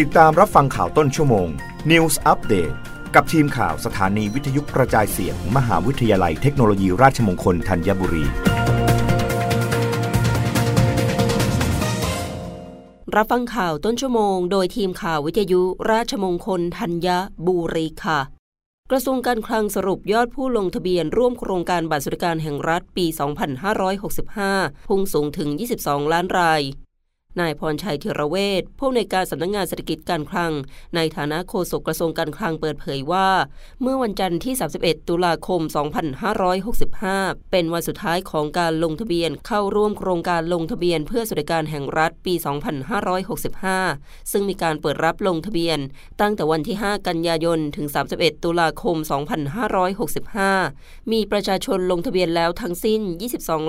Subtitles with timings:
[0.00, 1.48] ติดตามรับฟังข่าวต้นชั่วโมง
[1.90, 2.74] News Update
[3.14, 8.24] กับทีมข่าวสถานีวิทยุกระจายเสียงมหาวิทยาลัยเทคโนโลยีราชมงคลธัญบุรี
[13.16, 17.08] รับฟังข่าวต้นชั่วโมง โดยทีมข่าววิทยุราชมงคลธัญ
[17.46, 18.20] บุรีค่ะ
[18.90, 23.06] กระทรวงการคลังสรุปยอดผู้ลงทะเบียนร่วมโครงการบัตรสวัสดิการแห่งรัฐปี
[24.16, 25.48] 2565 พุ่งสูงถึง
[25.82, 26.62] 22 ล้านราย
[27.40, 30.52] นายพรชัยเทระเวศผู้ในการสำนักงงานเศรษฐกิจการคลัง
[30.94, 33.28] ในฐานะโฆษกกระทรวงการคลังเปิดเผยว่า
[33.82, 35.60] เมื่อวันจันทร์ที่ 31 ตุลาคม
[36.56, 42.34] 2565 เป็นวันสุดท้ายของการลงทะเบียนเข้าร่วมโครงการลงทะเบียนเพื่อสวัสดิการแห่งรัฐปี
[43.12, 45.78] 2565 ซึ่งมีการเปิดรับลงทะเบียน
[46.20, 48.96] ตั้งแต่วันที่ 5 กันยายน ถึง 31 ตุลาคม
[50.44, 53.62] 2565 มีประชาชนลงทะเบียนแล้วทั้งสิ้น 22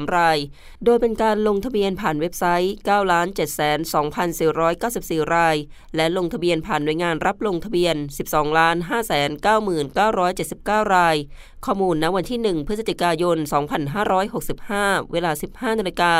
[0.00, 0.38] 293,473 ราย
[0.84, 2.98] โดยเป็นการลงทะเบียนผ่านเว็บไซต์ 9 7 2
[4.38, 4.40] 4
[4.82, 5.56] 9 4 ราย
[5.96, 7.96] และลงทะเบียนผ่านหน่วยงานรับลงทะเบียน
[8.40, 11.16] 12 5 9 9 7 9 ราย
[11.64, 13.36] ข้อมูลณวันที่ 1 พฤศจิกายน
[14.24, 16.14] 2565 เวลา 15นาฬิกา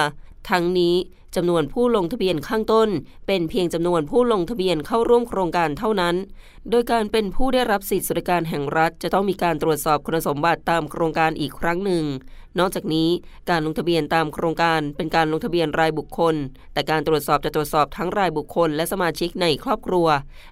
[0.51, 0.95] ทั้งนี้
[1.37, 2.89] จำนวนผู้ลงทะเบียนข้างต้น
[3.27, 6.15] เป็นเพียงจำนวนผู้ลงทะเบียนเข้าร่วมโครงการเท่านั้น
[6.71, 12.05] โดยการเป็นผู้ได้รับสิทธิสวัสดิการแห่งรัฐ จะต้องมีการตรวจสอบคุณสมบัติตามโครงการอีกครั้งหนึ่ง
[12.59, 13.09] นอกจากนี้
[13.51, 16.35] การลงทะเบียนตามโครงการเป็นการลงทะเบียนรายบุคคล
[16.73, 20.07] แต่การตรวจสอบจะตรวจสอบทั้งรายบุคคล และสมาชิกในครอบครัว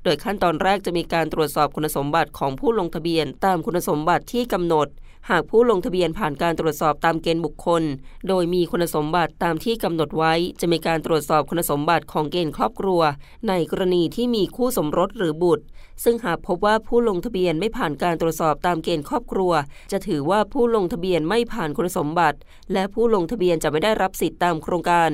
[0.05, 4.89] โดยขั้นตอนแรกจะมีการตรวจสอบคุณสมบัติของผู้ลงทะเบียนตามคุณสมบัติที่กำหนด
[5.31, 7.83] หากผู้ลงทะเบียนผ่านการตรวจสอบตามเกณฑ์บุคคล
[8.29, 13.01] โดยมีคุณสมบัติตามที่กำหนดไว้ จะมีการตรวจสอบคุณสมบัติของเกณฑ์ครอบครัว
[13.49, 15.65] ในกรณีที่มีคู่สมรสหรือบุตร
[16.05, 19.53] ซึ่งหากพบว่าผู้ลงทะเบียนไม่ผ่านการตรวจสอบตามเกณฑ์ครอบครัว
[19.93, 22.39] จะถือว่าผู้ลงทะเบียนไม่ผ่านคุณสมบัติ
[22.73, 25.11] และผู้ลงทะเบียนจะไม่ได้รับสิทธิตามโครงการ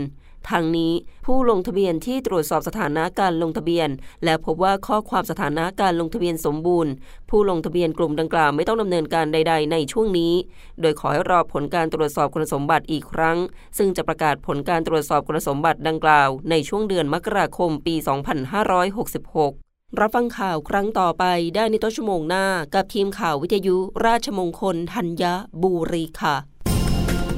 [0.51, 0.93] ทางนี้
[1.27, 3.89] ผู้ลงทะเบียนที่ตรวจสอบสถานะการลงทะเบียน
[4.25, 6.93] และพบว่าข้อความสถานะการลงทะเบียนสมบูรณ์
[7.31, 10.33] ผู้ลงทะเบียนกลุ่มดังกล่าวไม่ต้องดำเนินการใด ๆ ในช่วงนี้
[10.81, 13.39] โดยขอให้รอผลการตรวจสอบคุณสมบัติอีกครั้ง
[13.79, 22.45] ซึ่งจะประกาศผลการตรวจสอบคุณสมบัติดังกล่าว ในช่วงเดือนมกราคมปี 2566รับฟังข่าวครั้งต่อไปได้ในต้นชั่วโมงหน้า
[22.75, 25.25] กับทีมข่าววิทยุราชมงคลธัญ
[25.63, 26.54] บุรีค่ะ